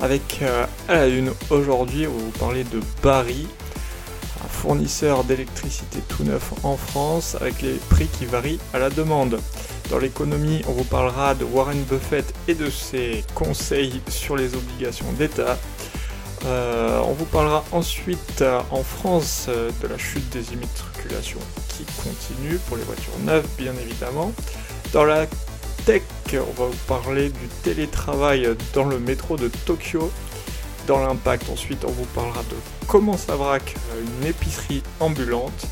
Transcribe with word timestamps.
Avec 0.00 0.40
euh, 0.42 0.66
à 0.88 0.94
la 0.94 1.06
une 1.06 1.32
aujourd'hui, 1.50 2.06
on 2.06 2.12
va 2.12 2.24
vous 2.24 2.38
parler 2.38 2.64
de 2.64 2.80
Barry, 3.02 3.46
un 4.44 4.48
fournisseur 4.48 5.24
d'électricité 5.24 6.00
tout 6.06 6.22
neuf 6.22 6.52
en 6.64 6.76
France 6.76 7.36
avec 7.40 7.62
les 7.62 7.74
prix 7.88 8.06
qui 8.06 8.26
varient 8.26 8.60
à 8.74 8.78
la 8.78 8.90
demande. 8.90 9.40
Dans 9.90 9.98
l'économie, 9.98 10.62
on 10.68 10.72
vous 10.72 10.84
parlera 10.84 11.34
de 11.34 11.44
Warren 11.44 11.82
Buffett 11.84 12.26
et 12.46 12.54
de 12.54 12.68
ses 12.68 13.24
conseils 13.34 14.02
sur 14.08 14.36
les 14.36 14.54
obligations 14.54 15.10
d'État. 15.12 15.56
Euh, 16.44 17.00
on 17.04 17.12
vous 17.12 17.24
parlera 17.24 17.64
ensuite 17.72 18.42
euh, 18.42 18.60
en 18.70 18.82
France 18.82 19.48
de 19.48 19.88
la 19.88 19.96
chute 19.96 20.28
des 20.28 20.52
immatriculations 20.52 21.40
qui 21.68 21.84
continue 22.02 22.58
pour 22.68 22.76
les 22.76 22.82
voitures 22.82 23.18
neuves 23.24 23.46
bien 23.56 23.72
évidemment. 23.80 24.32
Dans 24.92 25.04
la 25.04 25.26
tech, 25.86 26.02
on 26.32 26.60
va 26.60 26.66
vous 26.66 26.86
parler 26.88 27.28
du 27.28 27.46
télétravail 27.62 28.48
dans 28.74 28.86
le 28.86 28.98
métro 28.98 29.36
de 29.36 29.48
Tokyo. 29.66 30.10
Dans 30.88 30.98
l'impact, 30.98 31.48
ensuite, 31.48 31.84
on 31.84 31.92
vous 31.92 32.06
parlera 32.06 32.40
de 32.40 32.56
comment 32.88 33.16
ça 33.16 33.36
braque 33.36 33.76
une 34.20 34.26
épicerie 34.26 34.82
ambulante. 34.98 35.66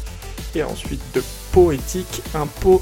Et 0.55 0.63
ensuite 0.63 1.03
de 1.15 1.23
poétique, 1.51 2.23
un 2.33 2.47
pot 2.47 2.81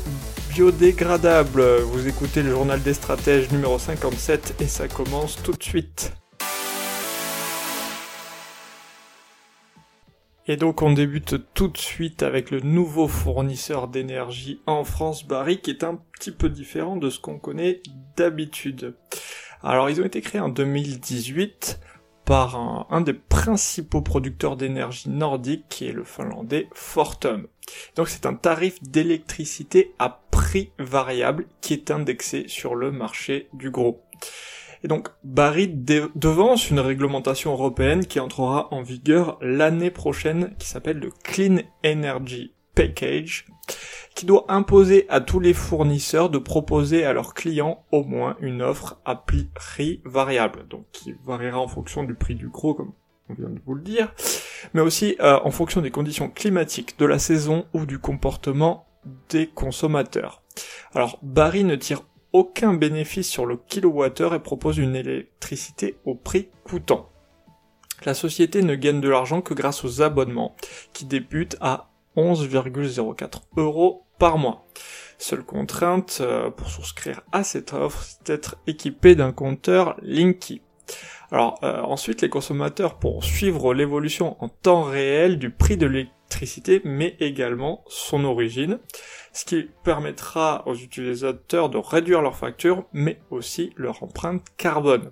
biodégradable. 0.51 1.65
Vous 1.81 2.07
écoutez 2.07 2.43
le 2.43 2.51
journal 2.51 2.83
des 2.83 2.93
stratèges 2.93 3.51
numéro 3.51 3.79
57 3.79 4.57
et 4.61 4.67
ça 4.67 4.87
commence 4.87 5.39
tout 5.43 5.53
de 5.53 5.63
suite. 5.63 6.13
Et 10.49 10.57
donc 10.57 10.83
on 10.83 10.93
débute 10.93 11.37
tout 11.55 11.69
de 11.69 11.79
suite 11.79 12.25
avec 12.25 12.51
le 12.51 12.61
nouveau 12.61 13.07
fournisseur 13.07 13.87
d'énergie 13.87 14.61
en 14.67 14.83
France, 14.83 15.25
Barry, 15.25 15.61
qui 15.61 15.71
est 15.71 15.85
un 15.85 16.01
petit 16.19 16.33
peu 16.33 16.49
différent 16.49 16.97
de 16.97 17.11
ce 17.11 17.21
qu'on 17.21 17.39
connaît 17.39 17.81
d'habitude. 18.17 18.97
Alors 19.63 19.89
ils 19.89 20.01
ont 20.01 20.05
été 20.05 20.21
créés 20.21 20.41
en 20.41 20.49
2018 20.49 21.79
par 22.25 22.57
un, 22.91 23.01
des 23.01 23.15
principaux 23.15 24.01
producteurs 24.01 24.57
d'énergie 24.57 25.11
nordique 25.11 25.65
qui 25.69 25.87
est 25.87 25.93
le 25.93 26.05
finlandais 26.05 26.69
Fortum. 26.73 27.47
Donc 27.95 28.09
c'est 28.09 28.27
un 28.27 28.35
tarif 28.35 28.83
d'électricité 28.83 29.95
à 30.01 30.23
prix 30.31 30.73
variable 30.79 31.47
qui 31.61 31.75
est 31.75 31.93
indexé 31.93 32.47
sur 32.49 32.75
le 32.75 32.91
marché 32.91 33.49
du 33.53 33.71
gros. 33.71 34.03
Et 34.85 34.89
donc 34.89 35.09
Barry 35.23 35.69
devance 35.69 36.71
une 36.71 36.81
réglementation 36.81 37.53
européenne 37.53 38.07
qui 38.07 38.21
entrera 38.21 38.69
en 38.73 38.83
vigueur 38.83 39.39
l'année 39.41 39.91
prochaine 39.91 40.55
qui 40.59 40.67
s'appelle 40.67 40.99
le 40.99 41.11
Clean 41.23 41.59
Energy 41.85 42.53
Package 42.75 43.47
qui 44.15 44.27
doit 44.27 44.45
imposer 44.49 45.07
à 45.09 45.21
tous 45.21 45.41
les 45.41 45.55
fournisseurs 45.55 46.31
de 46.31 46.39
proposer 46.39 47.05
à 47.05 47.13
leurs 47.13 47.35
clients 47.35 47.85
au 47.93 48.05
moins 48.05 48.37
une 48.41 48.63
offre 48.63 49.01
à 49.05 49.17
prix 49.17 49.49
variable, 50.05 50.67
donc 50.69 50.85
qui 50.93 51.15
variera 51.25 51.59
en 51.59 51.69
fonction 51.69 52.05
du 52.05 52.15
prix 52.15 52.35
du 52.35 52.49
gros 52.49 52.75
comme 52.75 52.93
on 53.29 53.35
vient 53.35 53.49
de 53.49 53.61
vous 53.65 53.75
le 53.75 53.83
dire, 53.83 54.13
mais 54.75 54.81
aussi 54.81 55.17
euh, 55.21 55.39
en 55.43 55.51
fonction 55.51 55.81
des 55.81 55.91
conditions 55.91 56.29
climatiques, 56.29 56.99
de 56.99 57.07
la 57.07 57.19
saison 57.19 57.67
ou 57.73 57.87
du 57.87 57.99
comportement 57.99 58.87
des 59.31 59.47
consommateurs. 59.47 60.43
Alors 60.95 61.19
Barry 61.23 61.65
ne 61.65 61.77
tire 61.77 62.03
aucun 62.33 62.75
bénéfice 62.75 63.29
sur 63.29 63.47
le 63.47 63.57
kilowattheure 63.57 64.35
et 64.35 64.43
propose 64.43 64.79
une 64.79 64.97
électricité 64.97 65.97
au 66.05 66.15
prix 66.15 66.49
coûtant. 66.65 67.09
La 68.05 68.15
société 68.15 68.63
ne 68.63 68.75
gagne 68.75 69.01
de 69.01 69.09
l'argent 69.09 69.43
que 69.43 69.55
grâce 69.55 69.85
aux 69.85 70.03
abonnements, 70.03 70.57
qui 70.93 71.05
débutent 71.05 71.57
à 71.61 71.91
11,04 72.17 73.43
euros 73.57 74.07
par 74.19 74.39
mois. 74.39 74.67
Seule 75.19 75.45
contrainte 75.45 76.19
euh, 76.21 76.51
pour 76.51 76.69
souscrire 76.69 77.23
à 77.31 77.45
cette 77.45 77.73
offre, 77.73 78.03
c'est 78.03 78.27
d'être 78.27 78.57
équipé 78.67 79.15
d'un 79.15 79.33
compteur 79.33 79.97
Linky. 80.03 80.63
Alors 81.33 81.59
euh, 81.65 81.81
ensuite, 81.81 82.23
les 82.23 82.29
consommateurs 82.29 82.99
pourront 82.99 83.23
suivre 83.23 83.75
l'évolution 83.75 84.37
en 84.45 84.49
temps 84.49 84.83
réel 84.83 85.39
du 85.39 85.51
prix 85.51 85.77
de 85.77 85.87
l'électricité, 85.87 86.83
mais 86.85 87.17
également 87.19 87.83
son 87.89 88.25
origine 88.25 88.79
ce 89.33 89.45
qui 89.45 89.71
permettra 89.83 90.63
aux 90.67 90.75
utilisateurs 90.75 91.71
de 91.71 91.79
réduire 91.79 92.23
leurs 92.23 92.37
factures, 92.37 92.85
mais 92.93 93.19
aussi 93.31 93.73
leur 93.77 94.03
empreinte 94.03 94.45
carbone. 94.57 95.11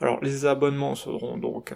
Alors 0.00 0.18
les 0.22 0.46
abonnements 0.46 0.94
seront 0.94 1.38
donc 1.38 1.74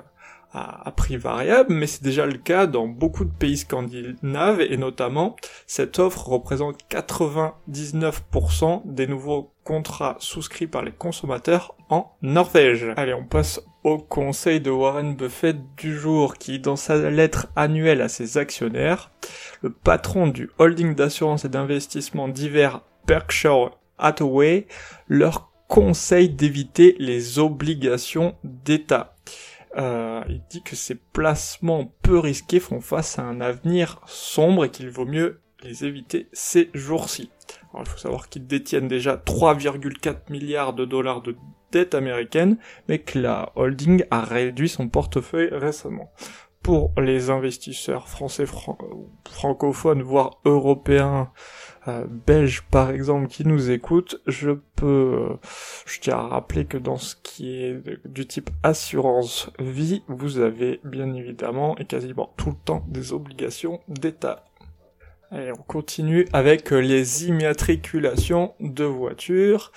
à, 0.53 0.91
prix 0.97 1.17
variable, 1.19 1.75
mais 1.75 1.87
c'est 1.87 2.03
déjà 2.03 2.25
le 2.25 2.39
cas 2.39 2.67
dans 2.67 2.87
beaucoup 2.87 3.27
de 3.27 3.31
pays 3.31 3.59
scandinaves, 3.59 4.61
et 4.61 4.77
notamment 4.79 5.37
cette 5.67 5.99
offre 5.99 6.29
représente 6.29 6.79
99% 6.91 8.83
des 8.87 9.07
nouveaux 9.07 9.53
contrats 9.65 10.17
souscrits 10.19 10.67
par 10.67 10.83
les 10.83 10.93
consommateurs 10.93 11.76
en 11.89 12.13
Norvège. 12.23 12.87
Allez, 12.97 13.15
on 13.15 13.25
passe 13.25 13.61
au 13.85 13.99
conseil 13.99 14.61
de 14.61 14.71
Warren 14.71 15.15
Buffett 15.15 15.57
du 15.77 15.97
jour 15.97 16.39
qui, 16.39 16.59
dans 16.59 16.77
sa 16.77 17.11
lettre 17.11 17.49
annuelle 17.55 18.01
à 18.01 18.09
ses 18.09 18.39
actionnaires, 18.39 19.13
le 19.63 19.71
patron 19.71 20.27
du 20.27 20.51
holding 20.59 20.95
d'assurance 20.95 21.45
et 21.45 21.49
d'investissement 21.49 22.29
divers 22.29 22.83
Berkshire 23.07 23.71
Hathaway 23.99 24.67
leur 25.09 25.53
conseille 25.69 26.29
d'éviter 26.29 26.97
les 26.99 27.39
obligations 27.39 28.35
d'État. 28.45 29.15
Euh, 29.77 30.23
il 30.29 30.43
dit 30.51 30.63
que 30.63 30.77
ces 30.77 30.95
placements 30.95 31.93
peu 32.03 32.19
risqués 32.19 32.61
font 32.61 32.81
face 32.81 33.19
à 33.19 33.23
un 33.23 33.41
avenir 33.41 34.01
sombre 34.07 34.65
et 34.65 34.71
qu'il 34.71 34.91
vaut 34.91 35.05
mieux 35.05 35.41
les 35.63 35.85
éviter 35.85 36.29
ces 36.33 36.71
jours-ci. 36.75 37.31
il 37.79 37.87
faut 37.87 37.99
savoir 37.99 38.29
qu'ils 38.29 38.47
détiennent 38.47 38.89
déjà 38.89 39.17
3,4 39.17 40.31
milliards 40.31 40.73
de 40.73 40.85
dollars 40.85 41.23
de 41.23 41.37
américaine, 41.95 42.57
mais 42.89 42.99
que 42.99 43.19
la 43.19 43.53
holding 43.55 44.05
a 44.11 44.23
réduit 44.23 44.69
son 44.69 44.89
portefeuille 44.89 45.51
récemment. 45.53 46.13
Pour 46.63 46.93
les 46.99 47.31
investisseurs 47.31 48.09
français 48.09 48.47
francophones, 48.47 50.03
voire 50.03 50.41
européens, 50.45 51.31
euh, 51.87 52.05
belges 52.09 52.63
par 52.63 52.91
exemple, 52.91 53.29
qui 53.29 53.47
nous 53.47 53.71
écoutent, 53.71 54.21
je 54.27 54.51
peux, 54.75 55.37
je 55.87 56.01
tiens 56.01 56.17
à 56.17 56.27
rappeler 56.27 56.65
que 56.65 56.79
dans 56.79 56.97
ce 56.97 57.15
qui 57.23 57.63
est 57.63 57.81
du 58.05 58.27
type 58.27 58.51
assurance 58.65 59.51
vie, 59.61 60.03
vous 60.09 60.39
avez 60.39 60.81
bien 60.83 61.13
évidemment 61.15 61.79
et 61.79 61.85
quasiment 61.85 62.33
tout 62.37 62.51
le 62.51 62.57
temps 62.65 62.85
des 62.89 63.13
obligations 63.13 63.81
d'État. 63.87 64.45
Allez, 65.31 65.53
on 65.53 65.63
continue 65.63 66.27
avec 66.33 66.71
les 66.71 67.27
immatriculations 67.27 68.55
de 68.61 68.85
voitures 68.85 69.73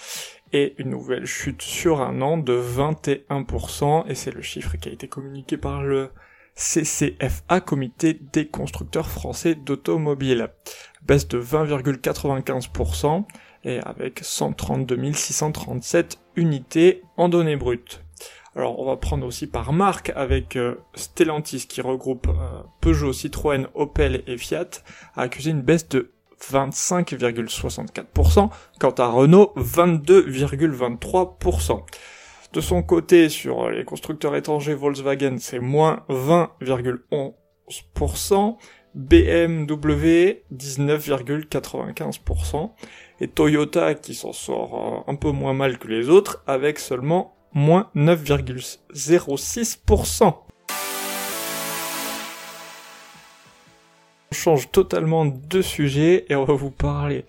et 0.54 0.76
une 0.78 0.90
nouvelle 0.90 1.26
chute 1.26 1.62
sur 1.62 2.02
un 2.02 2.22
an 2.22 2.38
de 2.38 2.60
21%, 2.60 4.08
et 4.08 4.16
c'est 4.16 4.32
le 4.32 4.42
chiffre 4.42 4.78
qui 4.78 4.90
a 4.90 4.92
été 4.92 5.08
communiqué 5.08 5.58
par 5.58 5.84
le 5.84 6.10
CCFA, 6.56 7.62
Comité 7.62 8.20
des 8.34 8.48
constructeurs 8.48 9.10
français 9.10 9.56
d'automobiles. 9.56 10.50
Baisse 11.02 11.28
de 11.28 11.42
20,95%, 11.42 13.26
et 13.64 13.80
avec 13.80 14.20
132 14.22 15.14
637 15.14 16.20
unités 16.36 17.04
en 17.18 17.30
données 17.30 17.56
brutes. 17.56 18.04
Alors 18.56 18.80
on 18.80 18.86
va 18.86 18.98
prendre 18.98 19.26
aussi 19.26 19.48
par 19.48 19.74
marque 19.74 20.12
avec 20.16 20.56
euh, 20.56 20.76
Stellantis 20.96 21.68
qui 21.68 21.82
regroupe 21.82 22.28
euh, 22.28 22.62
Peugeot, 22.82 23.14
Citroën, 23.14 23.68
Opel 23.76 24.24
et 24.28 24.38
Fiat 24.38 24.70
a 25.16 25.22
accusé 25.22 25.52
une 25.52 25.62
baisse 25.62 25.88
de 25.88 26.12
25,64%, 26.42 28.50
quant 28.80 28.92
à 28.92 29.08
Renault 29.08 29.52
22,23%. 29.58 31.84
De 32.52 32.62
son 32.62 32.82
côté, 32.82 33.30
sur 33.30 33.70
les 33.70 33.86
constructeurs 33.86 34.36
étrangers 34.36 34.74
Volkswagen, 34.74 35.36
c'est 35.40 35.60
moins 35.60 36.04
20,11%, 36.10 38.58
BMW 38.96 40.42
19,95%, 40.52 42.72
et 43.22 43.28
Toyota 43.28 43.94
qui 43.94 44.16
s'en 44.16 44.34
sort 44.34 45.04
euh, 45.08 45.12
un 45.12 45.16
peu 45.16 45.30
moins 45.32 45.54
mal 45.54 45.78
que 45.78 45.88
les 45.88 46.10
autres, 46.10 46.44
avec 46.48 46.80
seulement 46.80 47.36
moins 47.54 47.92
9,06%. 47.96 50.49
Change 54.40 54.72
totalement 54.72 55.26
de 55.26 55.62
sujet 55.62 56.26
et 56.30 56.36
on 56.36 56.46
va 56.46 56.54
vous 56.54 56.72
parler 56.72 57.26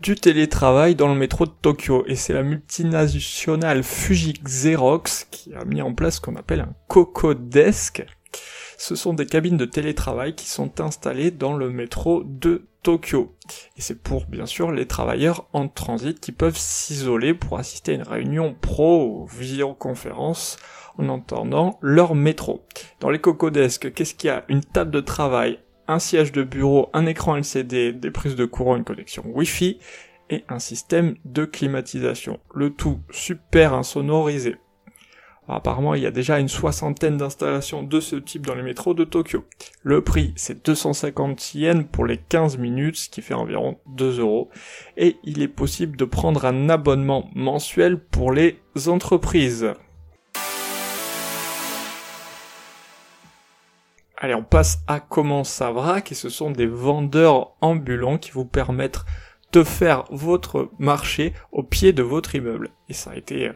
du 0.00 0.14
télétravail 0.14 0.94
dans 0.94 1.08
le 1.08 1.14
métro 1.14 1.46
de 1.46 1.52
Tokyo. 1.62 2.04
Et 2.06 2.14
c'est 2.14 2.34
la 2.34 2.42
multinationale 2.42 3.82
Fuji 3.82 4.34
Xerox 4.34 5.26
qui 5.30 5.54
a 5.54 5.64
mis 5.64 5.80
en 5.80 5.94
place 5.94 6.16
ce 6.16 6.20
qu'on 6.20 6.36
appelle 6.36 6.60
un 6.60 6.74
Coco 6.88 7.34
Desk. 7.34 8.04
Ce 8.78 8.94
sont 8.94 9.14
des 9.14 9.24
cabines 9.24 9.56
de 9.56 9.64
télétravail 9.64 10.34
qui 10.34 10.46
sont 10.46 10.82
installées 10.82 11.30
dans 11.30 11.56
le 11.56 11.70
métro 11.70 12.22
de 12.24 12.66
Tokyo. 12.82 13.34
Et 13.78 13.80
c'est 13.80 14.02
pour 14.02 14.26
bien 14.26 14.44
sûr 14.44 14.70
les 14.70 14.86
travailleurs 14.86 15.48
en 15.54 15.68
transit 15.68 16.20
qui 16.20 16.32
peuvent 16.32 16.58
s'isoler 16.58 17.32
pour 17.32 17.58
assister 17.58 17.92
à 17.92 17.94
une 17.94 18.02
réunion 18.02 18.54
pro 18.60 19.06
ou 19.06 19.26
visioconférence 19.26 20.58
en 20.98 21.08
entendant 21.08 21.78
leur 21.80 22.14
métro. 22.14 22.66
Dans 23.00 23.10
les 23.10 23.20
Desk, 23.50 23.92
qu'est-ce 23.92 24.14
qu'il 24.14 24.28
y 24.28 24.30
a? 24.30 24.44
Une 24.48 24.62
table 24.62 24.90
de 24.90 25.00
travail, 25.00 25.58
un 25.88 25.98
siège 25.98 26.32
de 26.32 26.42
bureau, 26.42 26.90
un 26.92 27.06
écran 27.06 27.36
LCD, 27.36 27.92
des 27.92 28.10
prises 28.10 28.36
de 28.36 28.44
courant, 28.44 28.76
une 28.76 28.84
connexion 28.84 29.22
Wi-Fi 29.26 29.78
et 30.30 30.44
un 30.48 30.58
système 30.58 31.16
de 31.24 31.44
climatisation. 31.44 32.40
Le 32.54 32.70
tout 32.70 33.00
super 33.10 33.74
insonorisé. 33.74 34.56
apparemment, 35.48 35.94
il 35.94 36.02
y 36.02 36.06
a 36.06 36.10
déjà 36.10 36.40
une 36.40 36.48
soixantaine 36.48 37.16
d'installations 37.16 37.84
de 37.84 38.00
ce 38.00 38.16
type 38.16 38.44
dans 38.44 38.56
les 38.56 38.64
métros 38.64 38.94
de 38.94 39.04
Tokyo. 39.04 39.44
Le 39.82 40.02
prix, 40.02 40.32
c'est 40.34 40.66
250 40.66 41.54
yens 41.54 41.86
pour 41.90 42.04
les 42.04 42.18
15 42.18 42.58
minutes, 42.58 42.96
ce 42.96 43.08
qui 43.08 43.22
fait 43.22 43.34
environ 43.34 43.78
2 43.86 44.18
euros. 44.18 44.50
Et 44.96 45.16
il 45.22 45.42
est 45.42 45.48
possible 45.48 45.96
de 45.96 46.04
prendre 46.04 46.44
un 46.44 46.68
abonnement 46.68 47.30
mensuel 47.34 47.98
pour 47.98 48.32
les 48.32 48.58
entreprises. 48.88 49.72
Allez, 54.18 54.34
on 54.34 54.42
passe 54.42 54.78
à 54.86 54.98
comment 54.98 55.44
ça 55.44 55.70
vrac 55.72 56.10
et 56.10 56.14
ce 56.14 56.30
sont 56.30 56.50
des 56.50 56.66
vendeurs 56.66 57.54
ambulants 57.60 58.16
qui 58.16 58.30
vous 58.30 58.46
permettent 58.46 59.04
de 59.52 59.62
faire 59.62 60.04
votre 60.10 60.70
marché 60.78 61.34
au 61.52 61.62
pied 61.62 61.92
de 61.92 62.02
votre 62.02 62.34
immeuble. 62.34 62.70
Et 62.88 62.94
ça 62.94 63.10
a 63.10 63.16
été 63.16 63.48
euh, 63.48 63.52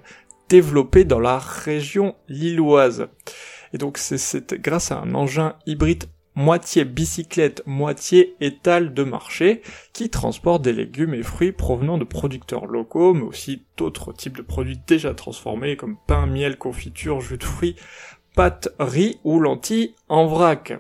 développé 0.51 1.05
dans 1.05 1.19
la 1.19 1.39
région 1.39 2.15
lilloise. 2.29 3.09
Et 3.73 3.79
donc 3.79 3.97
c'est 3.97 4.55
grâce 4.61 4.93
à 4.93 4.99
un 4.99 5.15
engin 5.15 5.57
hybride 5.65 6.05
moitié 6.35 6.85
bicyclette, 6.85 7.63
moitié 7.67 8.37
étal 8.41 8.95
de 8.95 9.03
marché, 9.03 9.63
qui 9.93 10.11
transporte 10.11 10.63
des 10.63 10.73
légumes 10.73 11.15
et 11.15 11.23
fruits 11.23 11.53
provenant 11.53 11.99
de 11.99 12.05
producteurs 12.05 12.67
locaux, 12.67 13.15
mais 13.15 13.23
aussi 13.23 13.67
d'autres 13.77 14.13
types 14.13 14.37
de 14.37 14.43
produits 14.43 14.81
déjà 14.87 15.13
transformés, 15.15 15.77
comme 15.77 15.97
pain, 16.07 16.27
miel, 16.27 16.57
confiture, 16.57 17.21
jus 17.21 17.39
de 17.39 17.45
fruits, 17.45 17.77
riz 18.79 19.19
ou 19.25 19.41
lentilles 19.41 19.95
en 20.09 20.27
vrac. 20.27 20.73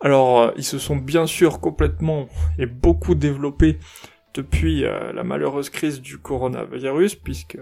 Alors, 0.00 0.40
euh, 0.40 0.50
ils 0.56 0.64
se 0.64 0.78
sont 0.78 0.96
bien 0.96 1.26
sûr 1.26 1.60
complètement 1.60 2.28
et 2.58 2.66
beaucoup 2.66 3.14
développés 3.14 3.78
depuis 4.34 4.84
euh, 4.84 5.12
la 5.12 5.24
malheureuse 5.24 5.70
crise 5.70 6.00
du 6.00 6.18
coronavirus, 6.18 7.16
puisque, 7.16 7.58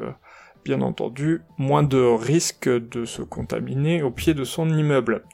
bien 0.64 0.81
entendu, 0.81 1.43
moins 1.56 1.82
de 1.82 1.99
risques 1.99 2.69
de 2.69 3.05
se 3.05 3.23
contaminer 3.23 4.02
au 4.02 4.11
pied 4.11 4.35
de 4.35 4.44
son 4.44 4.69
immeuble. 4.70 5.25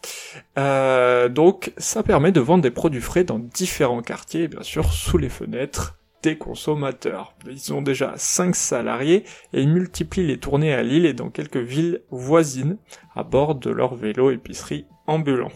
Euh, 0.58 1.28
donc, 1.28 1.72
ça 1.76 2.02
permet 2.02 2.32
de 2.32 2.40
vendre 2.40 2.62
des 2.62 2.70
produits 2.70 3.02
frais 3.02 3.24
dans 3.24 3.38
différents 3.38 4.02
quartiers, 4.02 4.48
bien 4.48 4.62
sûr, 4.62 4.92
sous 4.92 5.18
les 5.18 5.28
fenêtres 5.28 5.98
consommateurs. 6.32 7.34
Ils 7.48 7.72
ont 7.72 7.82
déjà 7.82 8.14
5 8.16 8.56
salariés 8.56 9.24
et 9.52 9.62
ils 9.62 9.68
multiplient 9.68 10.26
les 10.26 10.38
tournées 10.38 10.72
à 10.72 10.82
Lille 10.82 11.06
et 11.06 11.12
dans 11.12 11.30
quelques 11.30 11.56
villes 11.56 12.02
voisines 12.10 12.78
à 13.14 13.22
bord 13.22 13.54
de 13.54 13.70
leur 13.70 13.94
vélo 13.94 14.30
épicerie 14.30 14.86
ambulant. 15.06 15.52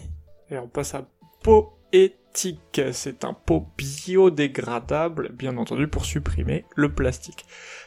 Et 0.50 0.58
on 0.58 0.68
passe 0.68 0.94
à 0.94 1.08
Poétique. 1.42 2.82
C'est 2.92 3.24
un 3.24 3.32
pot 3.32 3.66
biodégradable, 3.76 5.30
bien 5.32 5.56
entendu, 5.56 5.88
pour 5.88 6.04
supprimer 6.04 6.64
le 6.76 6.92
plastique. 6.92 7.44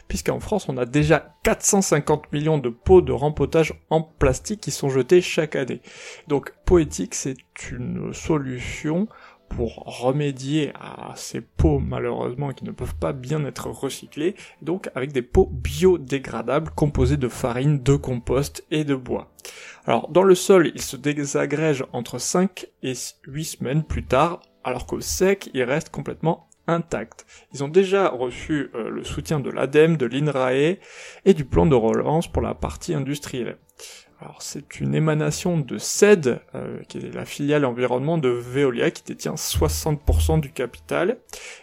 Puisqu'en 0.09 0.41
France, 0.41 0.67
on 0.67 0.77
a 0.77 0.85
déjà 0.85 1.37
450 1.43 2.33
millions 2.33 2.57
de 2.57 2.67
pots 2.67 3.01
de 3.01 3.13
rempotage 3.13 3.73
en 3.89 4.01
plastique 4.01 4.59
qui 4.59 4.71
sont 4.71 4.89
jetés 4.89 5.21
chaque 5.21 5.55
année. 5.55 5.81
Donc, 6.27 6.53
Poétique, 6.65 7.15
c'est 7.15 7.37
une 7.71 8.13
solution 8.13 9.07
pour 9.47 9.83
remédier 10.01 10.71
à 10.75 11.00
ces 11.15 11.41
pots 11.41 11.79
malheureusement 11.79 12.51
qui 12.51 12.65
ne 12.65 12.71
peuvent 12.71 12.95
pas 12.95 13.13
bien 13.13 13.45
être 13.45 13.67
recyclés, 13.69 14.35
donc 14.61 14.89
avec 14.95 15.11
des 15.11 15.21
pots 15.21 15.49
biodégradables 15.51 16.71
composés 16.71 17.17
de 17.17 17.27
farine, 17.27 17.81
de 17.81 17.95
compost 17.95 18.65
et 18.71 18.83
de 18.83 18.95
bois. 18.95 19.31
Alors 19.85 20.09
dans 20.09 20.23
le 20.23 20.35
sol, 20.35 20.71
ils 20.73 20.81
se 20.81 20.97
désagrègent 20.97 21.85
entre 21.93 22.19
5 22.19 22.67
et 22.83 22.93
8 23.27 23.43
semaines 23.45 23.83
plus 23.83 24.05
tard, 24.05 24.41
alors 24.63 24.85
qu'au 24.85 25.01
sec, 25.01 25.49
ils 25.53 25.63
restent 25.63 25.89
complètement 25.89 26.47
intacts. 26.67 27.25
Ils 27.53 27.63
ont 27.63 27.67
déjà 27.67 28.09
reçu 28.09 28.69
euh, 28.75 28.89
le 28.89 29.03
soutien 29.03 29.39
de 29.39 29.49
l'ADEME, 29.49 29.97
de 29.97 30.05
l'INRAE 30.05 30.77
et 31.25 31.33
du 31.33 31.45
plan 31.45 31.65
de 31.65 31.75
relance 31.75 32.31
pour 32.31 32.41
la 32.41 32.53
partie 32.53 32.93
industrielle. 32.93 33.57
Alors 34.21 34.43
c'est 34.43 34.79
une 34.79 34.93
émanation 34.93 35.57
de 35.57 35.79
CED, 35.79 36.41
euh, 36.53 36.79
qui 36.87 36.99
est 36.99 37.11
la 37.11 37.25
filiale 37.25 37.65
environnement 37.65 38.19
de 38.19 38.29
Veolia, 38.29 38.91
qui 38.91 39.01
détient 39.03 39.33
60% 39.33 40.39
du 40.39 40.51
capital, 40.51 41.17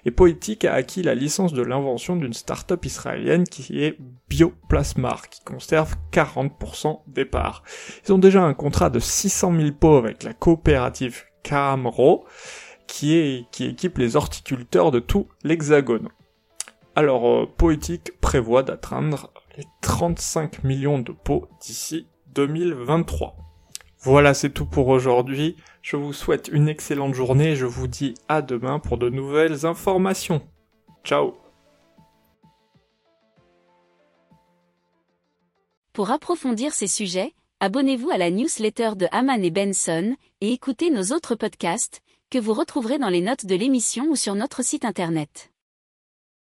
et 0.05 0.11
Poetic 0.11 0.65
a 0.65 0.75
acquis 0.75 1.05
la 1.05 1.15
licence 1.15 1.53
de 1.53 1.63
l'invention 1.63 2.17
d'une 2.17 2.33
start-up 2.33 2.85
israélienne 2.85 3.45
qui 3.45 3.85
est 3.85 3.97
Bioplasmar, 4.29 5.29
qui 5.29 5.41
conserve 5.45 5.95
40% 6.13 7.03
des 7.07 7.25
parts. 7.25 7.63
Ils 8.05 8.13
ont 8.13 8.19
déjà 8.19 8.43
un 8.43 8.55
contrat 8.55 8.91
de 8.91 8.99
600 8.99 9.55
000 9.57 9.73
pots 9.79 9.97
avec 9.97 10.25
la 10.25 10.35
coopérative 10.35 11.27
Camro, 11.45 12.25
qui, 12.89 13.15
est, 13.17 13.49
qui 13.53 13.67
équipe 13.67 13.99
les 13.99 14.17
horticulteurs 14.17 14.91
de 14.91 14.99
tout 14.99 15.29
l'hexagone. 15.45 16.09
Alors, 16.97 17.29
euh, 17.29 17.47
Poetic 17.47 18.21
prévoit 18.21 18.65
d'atteindre 18.65 19.33
les 19.57 19.65
35 19.83 20.65
millions 20.65 20.99
de 20.99 21.13
pots 21.13 21.49
d'ici 21.61 22.09
2023. 22.47 23.35
Voilà, 23.99 24.33
c'est 24.33 24.51
tout 24.51 24.65
pour 24.65 24.87
aujourd'hui. 24.87 25.57
Je 25.83 25.97
vous 25.97 26.13
souhaite 26.13 26.49
une 26.53 26.69
excellente 26.69 27.13
journée 27.15 27.51
et 27.51 27.57
je 27.57 27.67
vous 27.67 27.89
dis 27.89 28.15
à 28.29 28.43
demain 28.43 28.79
pour 28.79 28.97
de 28.97 29.09
nouvelles 29.09 29.67
informations. 29.67 30.41
Ciao 31.03 31.35
Pour 35.93 36.13
approfondir 36.13 36.73
ces 36.75 36.87
sujets, 36.87 37.33
abonnez-vous 37.59 38.11
à 38.11 38.19
la 38.19 38.31
newsletter 38.31 38.91
de 38.95 39.09
Haman 39.11 39.43
et 39.43 39.51
Benson 39.51 40.15
et 40.41 40.53
écoutez 40.53 40.91
nos 40.91 41.13
autres 41.13 41.35
podcasts 41.35 42.03
que 42.31 42.39
vous 42.39 42.53
retrouverez 42.53 42.99
dans 42.99 43.09
les 43.09 43.21
notes 43.21 43.47
de 43.47 43.57
l'émission 43.57 44.05
ou 44.11 44.15
sur 44.15 44.37
notre 44.37 44.63
site 44.63 44.85
internet. 44.85 45.51